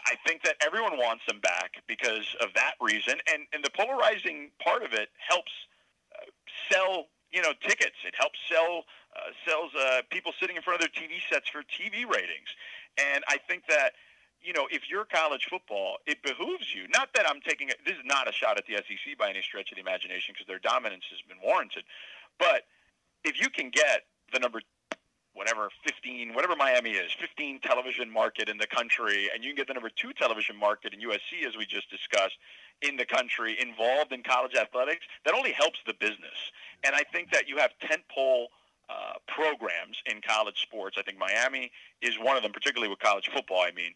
I 0.06 0.14
think 0.26 0.42
that 0.44 0.56
everyone 0.64 0.98
wants 0.98 1.24
them 1.26 1.40
back 1.40 1.82
because 1.86 2.36
of 2.40 2.48
that 2.54 2.74
reason, 2.80 3.14
and 3.32 3.46
and 3.52 3.64
the 3.64 3.70
polarizing 3.70 4.50
part 4.62 4.82
of 4.82 4.92
it 4.92 5.08
helps 5.16 5.52
uh, 6.14 6.24
sell 6.70 7.06
you 7.30 7.42
know 7.42 7.52
tickets. 7.60 7.96
It 8.06 8.14
helps 8.16 8.38
sell 8.48 8.84
uh, 9.16 9.30
sells 9.46 9.74
uh, 9.74 10.02
people 10.10 10.32
sitting 10.38 10.56
in 10.56 10.62
front 10.62 10.82
of 10.82 10.88
their 10.88 11.02
TV 11.02 11.20
sets 11.30 11.48
for 11.48 11.62
TV 11.62 12.08
ratings, 12.08 12.50
and 12.98 13.24
I 13.28 13.38
think 13.48 13.64
that 13.68 13.92
you 14.42 14.52
know, 14.52 14.66
if 14.70 14.90
you're 14.90 15.04
college 15.04 15.46
football, 15.48 15.98
it 16.06 16.22
behooves 16.22 16.74
you. 16.74 16.86
Not 16.92 17.10
that 17.14 17.28
I'm 17.28 17.40
taking 17.40 17.68
it, 17.68 17.78
this 17.86 17.94
is 17.94 18.04
not 18.04 18.28
a 18.28 18.32
shot 18.32 18.58
at 18.58 18.66
the 18.66 18.74
SEC 18.74 19.16
by 19.18 19.30
any 19.30 19.40
stretch 19.40 19.70
of 19.70 19.76
the 19.76 19.80
imagination 19.80 20.34
because 20.34 20.46
their 20.46 20.58
dominance 20.58 21.04
has 21.10 21.22
been 21.22 21.38
warranted. 21.42 21.84
But 22.38 22.66
if 23.24 23.40
you 23.40 23.48
can 23.50 23.70
get 23.70 24.02
the 24.32 24.40
number 24.40 24.60
whatever 25.34 25.68
15 25.84 26.34
whatever 26.34 26.54
miami 26.56 26.90
is 26.90 27.10
15 27.18 27.60
television 27.60 28.10
market 28.10 28.48
in 28.48 28.58
the 28.58 28.66
country 28.66 29.28
and 29.32 29.42
you 29.42 29.50
can 29.50 29.56
get 29.56 29.66
the 29.66 29.74
number 29.74 29.90
two 29.90 30.12
television 30.12 30.56
market 30.58 30.92
in 30.92 31.00
usc 31.08 31.46
as 31.46 31.56
we 31.56 31.64
just 31.64 31.90
discussed 31.90 32.36
in 32.82 32.96
the 32.96 33.06
country 33.06 33.56
involved 33.60 34.12
in 34.12 34.22
college 34.22 34.54
athletics 34.54 35.06
that 35.24 35.34
only 35.34 35.52
helps 35.52 35.78
the 35.86 35.94
business. 35.94 36.52
And 36.84 36.94
i 36.94 37.02
think 37.12 37.30
that 37.32 37.48
you 37.48 37.56
have 37.58 37.70
tentpole 37.80 38.46
uh, 38.90 39.14
programs 39.26 40.02
in 40.04 40.20
college 40.20 40.60
sports. 40.60 40.96
I 40.98 41.02
think 41.02 41.18
miami 41.18 41.70
is 42.02 42.18
one 42.20 42.36
of 42.36 42.42
them 42.42 42.52
particularly 42.52 42.90
with 42.90 42.98
college 42.98 43.30
football 43.32 43.62
i 43.62 43.70
mean 43.72 43.92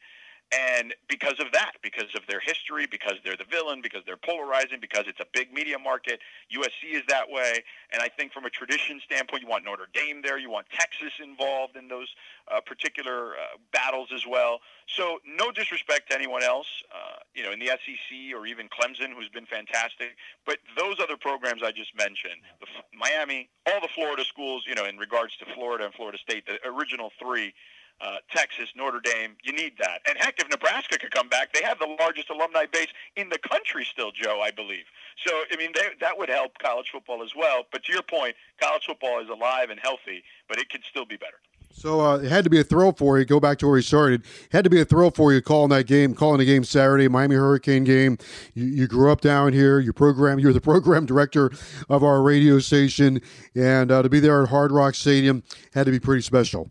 and 0.53 0.95
because 1.09 1.41
of 1.41 1.51
that, 1.53 1.73
because 1.83 2.15
of 2.15 2.23
their 2.29 2.39
history, 2.39 2.87
because 2.89 3.15
they're 3.25 3.37
the 3.37 3.51
villain, 3.51 3.81
because 3.83 4.03
they're 4.07 4.17
polarizing, 4.17 4.79
because 4.81 5.05
it's 5.09 5.19
a 5.19 5.27
big 5.33 5.53
media 5.53 5.77
market, 5.77 6.21
USC 6.55 6.95
is 6.95 7.03
that 7.09 7.29
way. 7.29 7.65
And 7.93 8.01
I 8.01 8.09
think 8.09 8.33
from 8.33 8.45
a 8.45 8.51
tradition 8.51 9.01
standpoint, 9.05 9.43
you 9.43 9.49
want 9.49 9.65
Notre 9.65 9.89
Dame 9.93 10.23
there, 10.23 10.39
you 10.39 10.49
want 10.49 10.67
Texas 10.71 11.13
involved 11.23 11.77
in 11.77 11.89
those 11.89 12.15
uh, 12.47 12.61
particular 12.61 13.33
uh, 13.33 13.59
battles 13.73 14.11
as 14.15 14.25
well. 14.25 14.61
So 14.87 15.19
no 15.27 15.51
disrespect 15.51 16.11
to 16.11 16.17
anyone 16.17 16.45
else, 16.45 16.69
uh, 16.95 17.19
you 17.35 17.43
know, 17.43 17.51
in 17.51 17.59
the 17.59 17.67
SEC 17.67 18.33
or 18.33 18.47
even 18.47 18.69
Clemson, 18.69 19.13
who's 19.17 19.29
been 19.29 19.47
fantastic. 19.47 20.15
But 20.45 20.59
those 20.79 21.01
other 21.01 21.17
programs 21.17 21.65
I 21.65 21.73
just 21.73 21.97
mentioned, 21.99 22.43
the, 22.61 22.67
Miami, 22.97 23.49
all 23.67 23.81
the 23.81 23.89
Florida 23.89 24.25
schools, 24.25 24.65
you 24.69 24.77
know, 24.77 24.85
in 24.85 24.97
regards 24.97 25.37
to 25.39 25.45
Florida 25.55 25.87
and 25.87 25.95
Florida 25.95 26.19
State, 26.19 26.47
the 26.47 26.59
original 26.69 27.11
three 27.19 27.53
uh, 28.01 28.17
Texas, 28.31 28.69
Notre 28.77 29.01
Dame. 29.01 29.37
You 29.43 29.53
need 29.53 29.75
that. 29.79 30.01
And 30.09 30.17
heck, 30.19 30.39
if 30.39 30.49
Nebraska 30.49 30.99
could 30.99 31.11
come 31.11 31.29
back, 31.29 31.53
they 31.53 31.63
have 31.63 31.79
the 31.79 31.97
largest 31.99 32.31
alumni 32.31 32.67
base 32.71 32.89
in 33.17 33.29
the 33.29 33.39
country 33.39 33.85
still, 33.85 34.13
Joe, 34.13 34.41
I 34.43 34.51
believe. 34.51 34.85
So, 35.27 35.33
I 35.51 35.57
mean, 35.57 35.73
they, 35.75 35.89
that 36.01 36.19
would 36.19 36.29
help 36.29 36.59
college 36.59 36.91
football 36.93 37.23
as 37.23 37.35
well. 37.35 37.65
But 37.73 37.85
to 37.85 37.93
your 37.93 38.03
point, 38.03 38.37
college 38.61 38.85
football 38.87 39.21
is 39.21 39.29
alive 39.29 39.71
and 39.71 39.81
healthy, 39.81 40.23
but 40.49 40.59
it 40.59 40.69
could 40.69 40.83
still 40.85 41.07
be 41.07 41.17
better. 41.17 41.39
So 41.77 42.01
uh, 42.01 42.17
it 42.17 42.31
had 42.31 42.43
to 42.45 42.51
be 42.51 42.59
a 42.59 42.65
thrill 42.65 42.93
for 42.93 43.19
you. 43.19 43.27
Go 43.27 43.39
back 43.39 43.59
to 43.59 43.67
where 43.67 43.77
he 43.77 43.83
started. 43.83 44.23
It 44.23 44.53
had 44.53 44.65
to 44.65 44.71
be 44.71 44.81
a 44.81 44.85
thrill 44.85 45.11
for 45.11 45.35
you 45.35 45.43
calling 45.43 45.69
that 45.71 45.87
game, 45.87 46.15
calling 46.15 46.39
the 46.39 46.47
game 46.47 46.65
Saturday, 46.65 47.07
Miami 47.07 47.35
Hurricane 47.35 47.85
game. 47.85 48.17
You, 48.55 48.65
you 48.65 48.87
grew 48.87 49.13
up 49.13 49.21
down 49.21 49.53
here. 49.53 49.79
You 49.79 49.93
program. 49.93 50.39
You're 50.39 50.55
the 50.55 50.61
program 50.63 51.05
director 51.05 51.51
of 51.91 52.03
our 52.03 52.23
radio 52.23 52.61
station, 52.61 53.21
and 53.55 53.93
uh, 53.93 54.01
to 54.01 54.09
be 54.09 54.21
there 54.21 54.43
at 54.43 54.49
Hard 54.49 54.73
Rock 54.73 54.95
Stadium 54.95 55.43
had 55.75 55.85
to 55.85 55.93
be 55.93 56.01
pretty 56.01 56.23
special. 56.23 56.71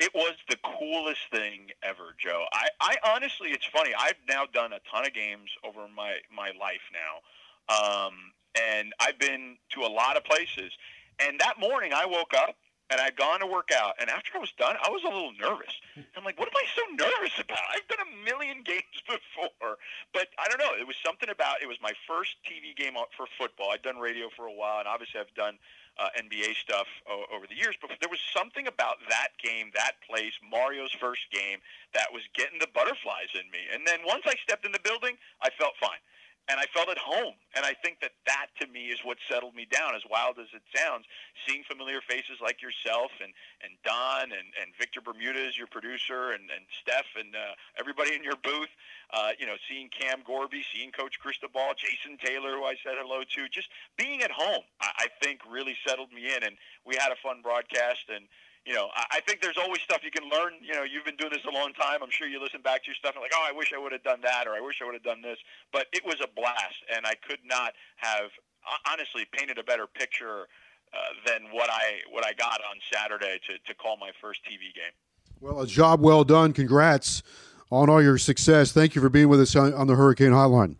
It 0.00 0.10
was 0.14 0.34
the 0.48 0.56
coolest 0.78 1.20
thing 1.30 1.70
ever, 1.82 2.14
Joe. 2.18 2.44
I, 2.52 2.68
I 2.80 2.96
honestly, 3.14 3.50
it's 3.50 3.66
funny. 3.66 3.92
I've 3.98 4.18
now 4.28 4.44
done 4.52 4.72
a 4.72 4.80
ton 4.90 5.06
of 5.06 5.14
games 5.14 5.50
over 5.64 5.86
my 5.94 6.16
my 6.34 6.50
life 6.60 6.82
now, 6.92 7.74
um, 7.74 8.14
and 8.60 8.92
I've 9.00 9.18
been 9.18 9.56
to 9.70 9.82
a 9.82 9.90
lot 9.90 10.16
of 10.16 10.24
places. 10.24 10.72
And 11.20 11.38
that 11.38 11.60
morning, 11.60 11.92
I 11.94 12.06
woke 12.06 12.34
up 12.36 12.56
and 12.90 13.00
I'd 13.00 13.16
gone 13.16 13.40
to 13.40 13.46
work 13.46 13.70
out. 13.74 13.94
And 14.00 14.10
after 14.10 14.36
I 14.36 14.40
was 14.40 14.52
done, 14.58 14.76
I 14.82 14.90
was 14.90 15.02
a 15.04 15.08
little 15.08 15.32
nervous. 15.40 15.74
I'm 16.16 16.24
like, 16.24 16.38
what 16.38 16.48
am 16.48 16.54
I 16.56 16.64
so 16.74 16.82
nervous 17.06 17.38
about? 17.40 17.62
I've 17.74 17.86
done 17.88 18.06
a 18.06 18.24
million 18.24 18.62
games 18.66 18.98
before, 19.06 19.63
It 20.78 20.86
was 20.86 20.96
something 21.04 21.28
about 21.28 21.62
it 21.62 21.68
was 21.68 21.78
my 21.82 21.92
first 22.06 22.36
TV 22.44 22.74
game 22.76 22.94
for 23.16 23.26
football. 23.38 23.70
I'd 23.70 23.82
done 23.82 23.98
radio 23.98 24.28
for 24.34 24.46
a 24.46 24.52
while, 24.52 24.78
and 24.78 24.88
obviously 24.88 25.20
I've 25.20 25.34
done 25.34 25.58
uh, 25.98 26.08
NBA 26.18 26.56
stuff 26.56 26.86
o- 27.08 27.26
over 27.34 27.46
the 27.46 27.54
years. 27.54 27.76
But 27.80 27.90
there 28.00 28.10
was 28.10 28.20
something 28.34 28.66
about 28.66 28.98
that 29.08 29.36
game, 29.42 29.70
that 29.74 30.00
place, 30.02 30.34
Mario's 30.42 30.92
first 30.92 31.30
game, 31.30 31.58
that 31.94 32.10
was 32.12 32.22
getting 32.34 32.58
the 32.58 32.70
butterflies 32.74 33.30
in 33.34 33.46
me. 33.50 33.66
And 33.72 33.86
then 33.86 34.00
once 34.06 34.24
I 34.26 34.34
stepped 34.42 34.66
in 34.66 34.72
the 34.72 34.82
building, 34.82 35.16
I 35.42 35.50
felt 35.54 35.74
fine 35.80 36.02
and 36.48 36.60
I 36.60 36.66
felt 36.74 36.88
at 36.88 36.98
home. 36.98 37.34
And 37.56 37.64
I 37.64 37.72
think 37.72 38.00
that 38.00 38.12
that 38.26 38.48
to 38.60 38.66
me 38.66 38.92
is 38.92 39.00
what 39.02 39.16
settled 39.30 39.54
me 39.54 39.66
down. 39.70 39.94
As 39.94 40.02
wild 40.10 40.38
as 40.38 40.48
it 40.52 40.62
sounds, 40.74 41.06
seeing 41.46 41.62
familiar 41.64 42.00
faces 42.00 42.38
like 42.42 42.60
yourself 42.60 43.10
and 43.22 43.32
and 43.62 43.72
Don 43.84 44.32
and 44.32 44.48
and 44.60 44.74
Victor 44.78 45.00
Bermudez, 45.00 45.56
your 45.56 45.68
producer, 45.68 46.32
and 46.32 46.50
and 46.50 46.64
Steph 46.82 47.08
and 47.18 47.34
uh, 47.34 47.54
everybody 47.78 48.14
in 48.14 48.22
your 48.22 48.36
booth. 48.42 48.72
Uh, 49.12 49.30
you 49.38 49.46
know, 49.46 49.56
seeing 49.68 49.88
Cam 49.88 50.20
Gorby, 50.26 50.64
seeing 50.74 50.90
Coach 50.90 51.20
Cristobal, 51.20 51.72
Jason 51.76 52.18
Taylor, 52.18 52.58
who 52.58 52.64
I 52.64 52.74
said 52.82 52.94
hello 52.98 53.22
to, 53.22 53.48
just 53.48 53.68
being 53.96 54.22
at 54.22 54.30
home, 54.30 54.64
I, 54.80 55.06
I 55.06 55.06
think 55.22 55.40
really 55.48 55.76
settled 55.86 56.12
me 56.12 56.34
in. 56.34 56.42
And 56.42 56.56
we 56.84 56.96
had 56.96 57.12
a 57.12 57.16
fun 57.22 57.40
broadcast 57.40 58.10
and 58.12 58.26
you 58.66 58.74
know, 58.74 58.88
I, 58.94 59.18
I 59.18 59.20
think 59.20 59.40
there's 59.40 59.58
always 59.58 59.80
stuff 59.82 60.00
you 60.02 60.10
can 60.10 60.28
learn. 60.28 60.54
You 60.60 60.74
know, 60.74 60.82
you've 60.82 61.04
been 61.04 61.16
doing 61.16 61.32
this 61.32 61.44
a 61.44 61.52
long 61.52 61.72
time. 61.72 62.00
I'm 62.02 62.10
sure 62.10 62.26
you 62.26 62.40
listen 62.40 62.62
back 62.62 62.82
to 62.84 62.88
your 62.88 62.96
stuff 62.96 63.14
and 63.14 63.22
like, 63.22 63.32
oh, 63.34 63.46
I 63.46 63.52
wish 63.52 63.72
I 63.74 63.78
would 63.78 63.92
have 63.92 64.02
done 64.02 64.20
that, 64.22 64.46
or 64.46 64.54
I 64.54 64.60
wish 64.60 64.80
I 64.82 64.84
would 64.84 64.94
have 64.94 65.04
done 65.04 65.22
this. 65.22 65.38
But 65.72 65.86
it 65.92 66.04
was 66.04 66.16
a 66.22 66.28
blast, 66.34 66.80
and 66.94 67.06
I 67.06 67.14
could 67.26 67.40
not 67.44 67.72
have 67.96 68.30
honestly 68.90 69.26
painted 69.32 69.58
a 69.58 69.64
better 69.64 69.86
picture 69.86 70.48
uh, 70.92 70.96
than 71.26 71.42
what 71.52 71.70
I 71.70 72.00
what 72.10 72.24
I 72.24 72.32
got 72.32 72.60
on 72.70 72.76
Saturday 72.92 73.38
to 73.48 73.58
to 73.58 73.74
call 73.74 73.96
my 73.96 74.10
first 74.20 74.40
TV 74.44 74.72
game. 74.74 74.94
Well, 75.40 75.60
a 75.60 75.66
job 75.66 76.00
well 76.00 76.24
done. 76.24 76.52
Congrats 76.52 77.22
on 77.70 77.90
all 77.90 78.02
your 78.02 78.18
success. 78.18 78.72
Thank 78.72 78.94
you 78.94 79.02
for 79.02 79.08
being 79.08 79.28
with 79.28 79.40
us 79.40 79.56
on, 79.56 79.74
on 79.74 79.86
the 79.86 79.94
Hurricane 79.96 80.30
Hotline. 80.30 80.76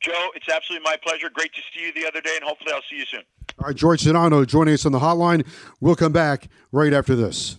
Joe, 0.00 0.30
it's 0.34 0.48
absolutely 0.48 0.84
my 0.84 0.96
pleasure. 1.02 1.28
Great 1.32 1.52
to 1.54 1.60
see 1.74 1.86
you 1.86 1.92
the 1.92 2.06
other 2.06 2.20
day, 2.20 2.34
and 2.36 2.44
hopefully 2.44 2.72
I'll 2.72 2.82
see 2.88 2.96
you 2.96 3.04
soon. 3.04 3.22
All 3.58 3.66
right, 3.66 3.76
George 3.76 4.02
Sedano 4.02 4.46
joining 4.46 4.74
us 4.74 4.86
on 4.86 4.92
the 4.92 4.98
hotline. 4.98 5.46
We'll 5.80 5.96
come 5.96 6.12
back 6.12 6.48
right 6.72 6.92
after 6.92 7.14
this. 7.14 7.58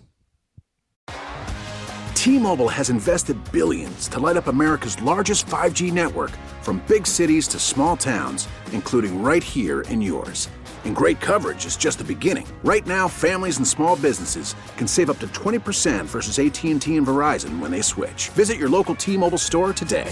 T-Mobile 2.16 2.70
has 2.70 2.92
invested 2.92 3.36
billions 3.52 4.08
to 4.10 4.20
light 4.20 4.38
up 4.38 4.48
America's 4.48 5.02
largest 5.02 5.48
5G 5.48 5.92
network 5.92 6.30
from 6.62 6.84
big 6.88 7.08
cities 7.08 7.48
to 7.48 7.58
small 7.58 7.98
towns, 7.98 8.48
including 8.74 9.24
right 9.24 9.44
here 9.44 9.82
in 9.82 10.02
yours. 10.02 10.48
And 10.86 10.96
great 10.96 11.20
coverage 11.20 11.66
is 11.66 11.78
just 11.78 11.98
the 11.98 12.04
beginning. 12.04 12.48
Right 12.64 12.86
now, 12.86 13.08
families 13.08 13.58
and 13.58 13.68
small 13.68 13.96
businesses 13.96 14.56
can 14.78 14.88
save 14.88 15.10
up 15.10 15.18
to 15.20 15.28
20% 15.28 16.06
versus 16.06 16.38
AT&T 16.38 16.96
and 16.96 17.08
Verizon 17.08 17.60
when 17.60 17.72
they 17.72 17.82
switch. 17.82 18.30
Visit 18.30 18.58
your 18.58 18.70
local 18.70 18.96
T-Mobile 18.96 19.38
store 19.40 19.74
today. 19.74 20.12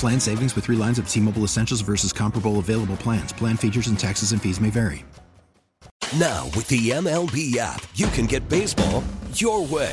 Plan 0.00 0.18
savings 0.18 0.54
with 0.54 0.64
three 0.64 0.76
lines 0.76 0.98
of 0.98 1.06
T 1.06 1.20
Mobile 1.20 1.42
Essentials 1.42 1.82
versus 1.82 2.10
comparable 2.10 2.58
available 2.58 2.96
plans. 2.96 3.34
Plan 3.34 3.58
features 3.58 3.88
and 3.88 3.98
taxes 3.98 4.32
and 4.32 4.40
fees 4.40 4.58
may 4.58 4.70
vary. 4.70 5.04
Now, 6.18 6.46
with 6.56 6.66
the 6.68 6.88
MLB 6.88 7.58
app, 7.58 7.84
you 7.94 8.06
can 8.06 8.24
get 8.24 8.48
baseball 8.48 9.04
your 9.34 9.62
way. 9.66 9.92